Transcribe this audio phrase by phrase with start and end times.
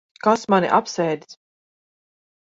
[0.27, 1.35] Kas mani apsēdis?